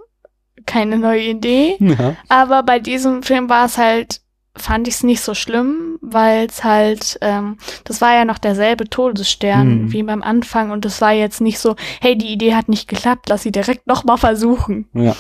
keine 0.67 0.99
neue 0.99 1.23
Idee. 1.23 1.77
Ja. 1.81 2.17
Aber 2.29 2.63
bei 2.63 2.79
diesem 2.79 3.23
Film 3.23 3.49
war 3.49 3.67
es 3.67 3.79
halt, 3.79 4.21
fand 4.57 4.89
ich 4.89 4.95
es 4.95 5.03
nicht 5.03 5.21
so 5.21 5.35
schlimm, 5.35 5.99
weil 6.01 6.47
es 6.47 6.65
halt, 6.65 7.19
ähm, 7.23 7.57
das 7.85 8.01
war 8.01 8.15
ja 8.15 8.25
noch 8.25 8.39
derselbe 8.39 8.89
Todesstern 8.89 9.71
Hm. 9.71 9.93
wie 9.93 10.03
beim 10.03 10.23
Anfang 10.23 10.71
und 10.71 10.85
es 10.85 11.01
war 11.01 11.13
jetzt 11.13 11.41
nicht 11.41 11.59
so, 11.59 11.77
hey, 12.01 12.17
die 12.19 12.33
Idee 12.33 12.55
hat 12.55 12.69
nicht 12.69 12.89
geklappt, 12.89 13.29
lass 13.29 13.43
sie 13.43 13.53
direkt 13.53 13.87
nochmal 13.87 14.19
versuchen. 14.19 14.89
ja, 14.93 15.15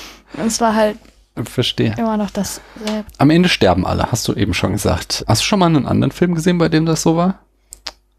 Es 0.44 0.60
war 0.60 0.74
halt 0.74 0.98
verstehe. 1.44 1.94
immer 1.96 2.16
noch 2.16 2.30
dasselbe. 2.30 3.04
Am 3.18 3.30
Ende 3.30 3.48
sterben 3.48 3.86
alle, 3.86 4.10
hast 4.10 4.26
du 4.28 4.34
eben 4.34 4.52
schon 4.52 4.72
gesagt. 4.72 5.24
Hast 5.28 5.42
du 5.42 5.46
schon 5.46 5.60
mal 5.60 5.66
einen 5.66 5.86
anderen 5.86 6.12
Film 6.12 6.34
gesehen, 6.34 6.58
bei 6.58 6.68
dem 6.68 6.84
das 6.84 7.02
so 7.02 7.16
war? 7.16 7.38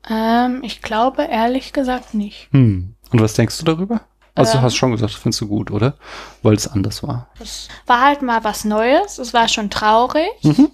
Ähm, 0.09 0.61
ich 0.63 0.81
glaube 0.81 1.23
ehrlich 1.29 1.73
gesagt 1.73 2.13
nicht. 2.13 2.47
Hm. 2.51 2.95
Und 3.11 3.21
was 3.21 3.33
denkst 3.33 3.57
du 3.59 3.65
darüber? 3.65 4.01
Also 4.41 4.53
du 4.53 4.57
Ähm. 4.59 4.63
hast 4.65 4.75
schon 4.75 4.91
gesagt, 4.91 5.13
das 5.13 5.19
findest 5.19 5.41
du 5.41 5.47
gut, 5.47 5.71
oder? 5.71 5.95
Weil 6.43 6.53
es 6.55 6.67
anders 6.67 7.01
war. 7.03 7.27
Es 7.39 7.67
war 7.87 8.01
halt 8.01 8.21
mal 8.21 8.43
was 8.43 8.65
Neues, 8.65 9.17
es 9.17 9.33
war 9.33 9.47
schon 9.47 9.69
traurig, 9.69 10.29
Mhm. 10.43 10.69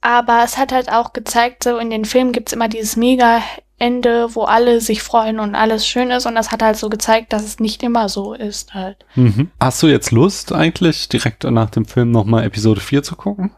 aber 0.00 0.42
es 0.44 0.58
hat 0.58 0.72
halt 0.72 0.90
auch 0.92 1.12
gezeigt, 1.12 1.64
so 1.64 1.78
in 1.78 1.90
den 1.90 2.04
Filmen 2.04 2.32
gibt's 2.32 2.52
immer 2.52 2.68
dieses 2.68 2.96
mega 2.96 3.40
Ende, 3.78 4.34
wo 4.36 4.42
alle 4.44 4.80
sich 4.80 5.02
freuen 5.02 5.40
und 5.40 5.54
alles 5.56 5.86
schön 5.86 6.10
ist 6.10 6.26
und 6.26 6.36
das 6.36 6.52
hat 6.52 6.62
halt 6.62 6.76
so 6.76 6.88
gezeigt, 6.88 7.32
dass 7.32 7.42
es 7.44 7.58
nicht 7.58 7.82
immer 7.82 8.08
so 8.08 8.32
ist 8.32 8.72
halt. 8.74 9.04
Mhm. 9.16 9.50
Hast 9.60 9.82
du 9.82 9.88
jetzt 9.88 10.10
Lust 10.12 10.52
eigentlich, 10.52 11.08
direkt 11.08 11.42
nach 11.44 11.70
dem 11.70 11.84
Film 11.84 12.10
nochmal 12.12 12.44
Episode 12.44 12.80
4 12.80 13.02
zu 13.02 13.16
gucken? 13.16 13.50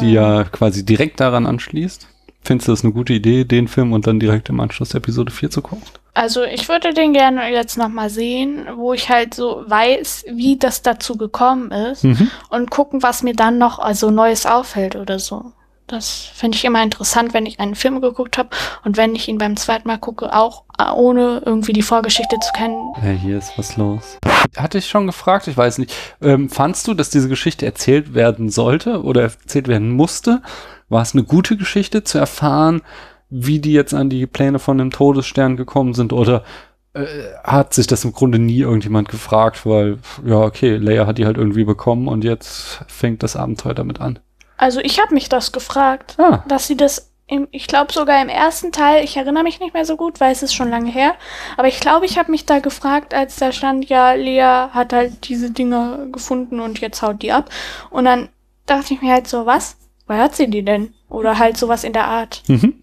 Die 0.00 0.06
Ähm, 0.08 0.14
ja 0.14 0.44
quasi 0.44 0.84
direkt 0.84 1.20
daran 1.20 1.46
anschließt. 1.46 2.08
Findest 2.42 2.68
du 2.68 2.72
das 2.72 2.84
eine 2.84 2.92
gute 2.92 3.12
Idee, 3.12 3.44
den 3.44 3.68
Film 3.68 3.92
und 3.92 4.06
dann 4.06 4.18
direkt 4.18 4.48
im 4.48 4.58
Anschluss 4.60 4.94
Episode 4.94 5.30
4 5.30 5.50
zu 5.50 5.62
gucken? 5.62 5.84
Also 6.14 6.42
ich 6.42 6.68
würde 6.68 6.92
den 6.92 7.12
gerne 7.12 7.50
jetzt 7.52 7.78
nochmal 7.78 8.10
sehen, 8.10 8.66
wo 8.76 8.92
ich 8.92 9.08
halt 9.08 9.34
so 9.34 9.62
weiß, 9.66 10.24
wie 10.32 10.58
das 10.58 10.82
dazu 10.82 11.16
gekommen 11.16 11.70
ist 11.70 12.04
Mhm. 12.04 12.30
und 12.50 12.70
gucken, 12.70 13.02
was 13.02 13.22
mir 13.22 13.34
dann 13.34 13.58
noch 13.58 13.78
also 13.78 14.10
Neues 14.10 14.44
auffällt 14.46 14.96
oder 14.96 15.18
so. 15.18 15.52
Das 15.86 16.08
finde 16.34 16.56
ich 16.56 16.64
immer 16.64 16.82
interessant, 16.84 17.34
wenn 17.34 17.46
ich 17.46 17.58
einen 17.58 17.74
Film 17.74 18.00
geguckt 18.00 18.38
habe 18.38 18.50
und 18.84 18.96
wenn 18.96 19.16
ich 19.16 19.26
ihn 19.26 19.38
beim 19.38 19.56
zweiten 19.56 19.88
Mal 19.88 19.98
gucke, 19.98 20.32
auch 20.32 20.62
äh, 20.78 20.88
ohne 20.92 21.42
irgendwie 21.44 21.72
die 21.72 21.82
Vorgeschichte 21.82 22.38
zu 22.38 22.52
kennen. 22.52 22.92
Ja, 23.04 23.10
hier 23.10 23.38
ist 23.38 23.52
was 23.56 23.76
los. 23.76 24.18
Hatte 24.56 24.78
ich 24.78 24.88
schon 24.88 25.06
gefragt, 25.08 25.48
ich 25.48 25.56
weiß 25.56 25.78
nicht. 25.78 25.92
Ähm, 26.22 26.48
fandst 26.48 26.86
du, 26.86 26.94
dass 26.94 27.10
diese 27.10 27.28
Geschichte 27.28 27.66
erzählt 27.66 28.14
werden 28.14 28.50
sollte 28.50 29.02
oder 29.02 29.22
erzählt 29.22 29.66
werden 29.66 29.90
musste? 29.90 30.42
War 30.88 31.02
es 31.02 31.12
eine 31.14 31.24
gute 31.24 31.56
Geschichte 31.56 32.04
zu 32.04 32.18
erfahren, 32.18 32.82
wie 33.30 33.60
die 33.60 33.72
jetzt 33.72 33.94
an 33.94 34.10
die 34.10 34.26
Pläne 34.26 34.58
von 34.58 34.78
dem 34.78 34.90
Todesstern 34.90 35.56
gekommen 35.56 35.94
sind 35.94 36.12
oder 36.12 36.44
äh, 36.92 37.06
hat 37.44 37.72
sich 37.72 37.86
das 37.86 38.04
im 38.04 38.12
Grunde 38.12 38.38
nie 38.38 38.60
irgendjemand 38.60 39.08
gefragt, 39.08 39.64
weil, 39.64 39.98
ja, 40.24 40.40
okay, 40.40 40.76
Leia 40.76 41.06
hat 41.06 41.18
die 41.18 41.26
halt 41.26 41.36
irgendwie 41.36 41.64
bekommen 41.64 42.08
und 42.08 42.24
jetzt 42.24 42.80
fängt 42.88 43.22
das 43.22 43.36
Abenteuer 43.36 43.74
damit 43.74 44.00
an. 44.00 44.18
Also 44.56 44.80
ich 44.80 45.00
habe 45.00 45.14
mich 45.14 45.28
das 45.28 45.52
gefragt, 45.52 46.16
Ah, 46.18 46.42
dass 46.48 46.66
sie 46.66 46.76
das, 46.76 47.12
im, 47.28 47.46
ich 47.52 47.68
glaube 47.68 47.92
sogar 47.92 48.20
im 48.20 48.28
ersten 48.28 48.72
Teil, 48.72 49.04
ich 49.04 49.16
erinnere 49.16 49.44
mich 49.44 49.60
nicht 49.60 49.72
mehr 49.72 49.84
so 49.84 49.96
gut, 49.96 50.20
weil 50.20 50.32
es 50.32 50.42
ist 50.42 50.52
schon 50.52 50.68
lange 50.68 50.90
her, 50.90 51.14
aber 51.56 51.68
ich 51.68 51.78
glaube, 51.78 52.04
ich 52.06 52.18
habe 52.18 52.30
mich 52.32 52.44
da 52.44 52.58
gefragt, 52.58 53.14
als 53.14 53.36
da 53.36 53.52
stand, 53.52 53.88
ja, 53.88 54.12
Lea 54.14 54.68
hat 54.72 54.92
halt 54.92 55.28
diese 55.28 55.52
Dinger 55.52 56.06
gefunden 56.10 56.58
und 56.58 56.80
jetzt 56.80 57.00
haut 57.02 57.22
die 57.22 57.30
ab. 57.32 57.48
Und 57.90 58.04
dann 58.04 58.28
dachte 58.66 58.94
ich 58.94 59.00
mir 59.00 59.12
halt 59.12 59.28
so, 59.28 59.46
was? 59.46 59.76
Woher 60.08 60.24
hat 60.24 60.34
sie 60.34 60.50
die 60.50 60.64
denn? 60.64 60.92
Oder 61.08 61.38
halt 61.38 61.56
sowas 61.56 61.84
in 61.84 61.92
der 61.92 62.06
Art. 62.06 62.42
mhm. 62.48 62.82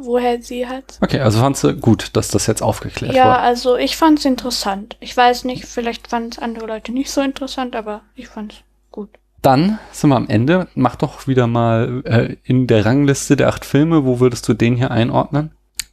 Woher 0.00 0.40
sie 0.42 0.66
hat. 0.66 0.98
Okay, 1.00 1.20
also 1.20 1.40
fandst 1.40 1.64
du 1.64 1.74
gut, 1.74 2.10
dass 2.16 2.28
das 2.28 2.46
jetzt 2.46 2.62
aufgeklärt 2.62 3.14
Ja, 3.14 3.24
wurde. 3.26 3.38
also 3.38 3.76
ich 3.76 3.96
fand's 3.96 4.24
interessant. 4.24 4.96
Ich 5.00 5.16
weiß 5.16 5.44
nicht, 5.44 5.64
vielleicht 5.66 6.08
fanden 6.08 6.30
es 6.30 6.38
andere 6.38 6.66
Leute 6.66 6.92
nicht 6.92 7.10
so 7.10 7.20
interessant, 7.20 7.74
aber 7.74 8.02
ich 8.14 8.28
fand's 8.28 8.56
gut. 8.92 9.10
Dann 9.42 9.78
sind 9.92 10.10
wir 10.10 10.16
am 10.16 10.28
Ende. 10.28 10.68
Mach 10.74 10.96
doch 10.96 11.26
wieder 11.26 11.46
mal 11.46 12.02
äh, 12.04 12.36
in 12.44 12.66
der 12.66 12.84
Rangliste 12.84 13.36
der 13.36 13.48
acht 13.48 13.64
Filme, 13.64 14.04
wo 14.04 14.20
würdest 14.20 14.48
du 14.48 14.54
den 14.54 14.76
hier 14.76 14.90
einordnen? 14.90 15.52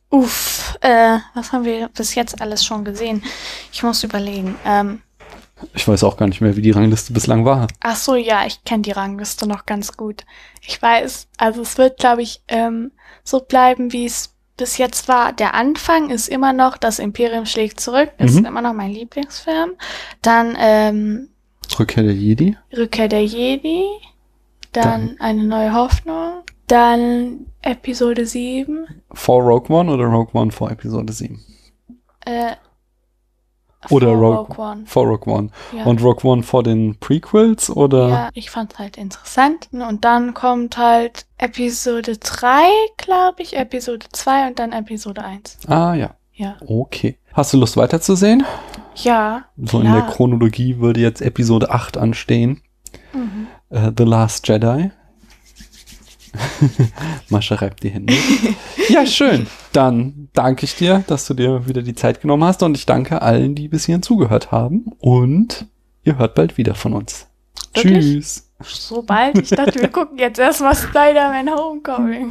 Uff, 0.10 0.78
äh, 0.82 1.18
was 1.34 1.52
haben 1.52 1.66
wir 1.66 1.90
bis 1.90 2.16
jetzt 2.16 2.42
alles 2.42 2.64
schon 2.64 2.86
gesehen? 2.86 3.24
Ich 3.72 3.84
muss 3.84 4.04
überlegen. 4.04 4.56
Ähm, 4.66 5.02
Ich 5.74 5.88
weiß 5.88 6.04
auch 6.04 6.18
gar 6.18 6.28
nicht 6.28 6.42
mehr, 6.42 6.56
wie 6.56 6.62
die 6.62 6.72
Rangliste 6.72 7.12
bislang 7.14 7.44
war. 7.46 7.68
ach 7.82 7.96
so, 7.96 8.16
ja, 8.16 8.46
ich 8.46 8.64
kenne 8.66 8.84
die 8.84 8.92
Rangliste 8.92 9.48
noch 9.48 9.66
ganz 9.66 9.96
gut. 9.98 10.26
Ich 10.62 10.82
weiß, 10.82 11.28
also 11.38 11.62
es 11.62 11.78
wird, 11.78 11.98
glaube 12.00 12.22
ich, 12.22 12.42
ähm, 12.48 12.92
so 13.26 13.42
bleiben, 13.42 13.92
wie 13.92 14.06
es 14.06 14.34
bis 14.56 14.78
jetzt 14.78 15.10
war. 15.10 15.34
Der 15.34 15.54
Anfang 15.54 16.10
ist 16.12 16.30
immer 16.30 16.54
noch 16.54 16.78
Das 16.78 17.00
Imperium 17.00 17.46
schlägt 17.46 17.82
zurück, 17.82 18.12
ist 18.20 18.36
Mhm. 18.40 18.46
immer 18.46 18.62
noch 18.62 18.72
mein 18.74 18.92
Lieblingsfilm. 18.92 19.72
Dann 20.22 20.56
ähm, 20.58 21.28
Rückkehr 21.78 22.04
der 22.04 22.14
Jedi. 22.14 22.56
Rückkehr 22.78 23.10
der 23.10 23.26
Jedi, 23.26 23.84
dann 24.72 25.18
eine 25.20 25.44
neue 25.44 25.74
Hoffnung, 25.74 26.44
dann 26.68 27.48
Episode 27.62 28.26
7, 28.26 28.88
Vor 29.12 29.42
Rogue 29.44 29.76
One 29.76 29.92
oder 29.92 30.06
Rogue 30.06 30.34
One 30.40 30.52
vor 30.52 30.72
Episode 30.72 31.12
7? 31.12 31.44
äh, 32.26 32.54
Oder 33.90 34.08
Vor 34.08 34.16
Rogue, 34.18 34.38
Rogue 34.56 34.58
One. 34.72 34.84
vor 34.86 35.06
Rogue 35.08 35.34
One. 35.34 35.50
Ja. 35.76 35.84
Und 35.86 36.02
Rogue 36.04 36.30
One 36.30 36.44
vor 36.44 36.64
den 36.64 36.98
Prequels 37.00 37.70
oder? 37.70 38.10
Ja, 38.10 38.30
ich 38.34 38.50
fand's 38.50 38.78
halt 38.80 38.98
interessant. 38.98 39.70
Und 39.72 40.06
dann 40.06 40.34
kommt 40.34 40.78
halt 40.78 41.26
Episode 41.38 42.18
3, 42.18 42.68
glaube 42.98 43.42
ich, 43.42 43.56
Episode 43.58 44.06
2 44.12 44.48
und 44.48 44.60
dann 44.60 44.72
Episode 44.72 45.24
1. 45.24 45.58
Ah 45.68 45.94
ja, 45.94 46.12
Ja. 46.34 46.56
okay. 46.66 47.18
Hast 47.34 47.54
du 47.54 47.58
Lust 47.58 47.76
weiterzusehen? 47.78 48.44
Ja. 48.96 49.46
So 49.58 49.80
in 49.80 49.92
der 49.92 50.02
klar. 50.04 50.12
Chronologie 50.14 50.80
würde 50.80 51.02
jetzt 51.02 51.22
Episode 51.22 51.70
8 51.72 51.98
anstehen. 51.98 52.62
Mhm. 53.14 53.48
Äh, 53.70 53.92
The 53.98 54.04
Last 54.04 54.48
Jedi. 54.48 54.92
Mascha 57.30 57.56
reibt 57.56 57.84
die 57.84 57.90
Hände. 57.90 58.14
ja, 58.90 59.06
schön. 59.06 59.48
Dann 59.72 60.30
danke 60.34 60.66
ich 60.66 60.76
dir, 60.76 61.04
dass 61.08 61.26
du 61.28 61.34
dir 61.34 61.68
wieder 61.68 61.82
die 61.82 61.96
Zeit 61.96 62.22
genommen 62.22 62.44
hast 62.44 62.64
und 62.64 62.78
ich 62.78 62.86
danke 62.86 63.22
allen, 63.22 63.56
die 63.56 63.68
bis 63.68 63.86
hierhin 63.86 64.04
zugehört 64.04 64.52
haben. 64.52 64.92
Und 65.00 65.68
ihr 66.04 66.18
hört 66.18 66.36
bald 66.36 66.58
wieder 66.58 66.76
von 66.76 66.94
uns. 66.94 67.28
Wirklich? 67.76 68.06
Tschüss. 68.16 68.42
So 68.64 69.02
bald. 69.02 69.38
Ich 69.38 69.50
dachte, 69.50 69.82
wir 69.82 69.90
gucken 69.90 70.18
jetzt 70.18 70.40
erstmal 70.40 70.74
Spider-Man 70.76 71.50
Homecoming. 71.54 72.30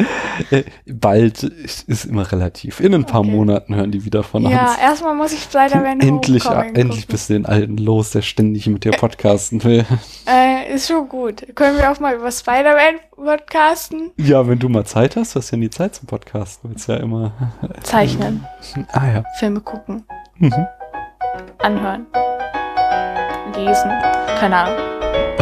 Äh, 0.50 0.64
bald 0.86 1.42
ist, 1.42 1.86
ist 1.86 2.06
immer 2.06 2.32
relativ. 2.32 2.80
In 2.80 2.94
ein 2.94 3.04
paar 3.04 3.20
Okay. 3.20 3.30
Monaten 3.30 3.74
hören 3.74 3.90
die 3.92 4.06
wieder 4.06 4.22
von 4.22 4.42
Ja, 4.48 4.70
uns. 4.70 4.78
erstmal 4.78 5.14
muss 5.14 5.32
ich 5.34 5.42
Spider-Man 5.42 6.00
Endlich, 6.00 6.46
Homecoming 6.46 6.74
endlich 6.76 7.00
gucken. 7.02 7.12
bist 7.12 7.28
du 7.28 7.34
den 7.34 7.44
Alten 7.44 7.76
los, 7.76 8.10
der 8.12 8.22
ständig 8.22 8.66
mit 8.68 8.84
dir 8.84 8.92
podcasten 8.92 9.62
will. 9.64 9.84
Äh, 10.26 10.74
ist 10.74 10.88
schon 10.88 11.06
gut. 11.10 11.44
Können 11.54 11.76
wir 11.76 11.92
auch 11.92 12.00
mal 12.00 12.14
über 12.14 12.32
Spider-Man 12.32 12.94
podcasten? 13.14 14.10
Ja, 14.16 14.48
wenn 14.48 14.58
du 14.58 14.70
mal 14.70 14.86
Zeit 14.86 15.16
hast, 15.16 15.34
du 15.34 15.40
hast 15.40 15.50
ja 15.50 15.58
nie 15.58 15.68
Zeit 15.68 15.94
zum 15.94 16.06
Podcasten. 16.06 16.70
Du 16.70 16.74
willst 16.74 16.88
ja 16.88 16.96
immer. 16.96 17.32
Zeichnen, 17.82 18.46
Ah 18.92 19.06
ja. 19.12 19.24
Filme 19.38 19.60
gucken, 19.60 20.04
Mhm. 20.38 20.54
anhören, 21.58 22.06
lesen. 23.54 23.90
Keine 24.40 24.56
Ahnung. 24.56 24.93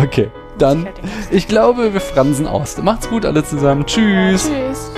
Okay, 0.02 0.30
dann. 0.58 0.88
Ich 1.30 1.46
glaube, 1.46 1.92
wir 1.92 2.00
fransen 2.00 2.46
aus. 2.46 2.76
Macht's 2.78 3.08
gut 3.08 3.24
alle 3.24 3.44
zusammen. 3.44 3.86
Tschüss. 3.86 4.50
Tschüss. 4.50 4.90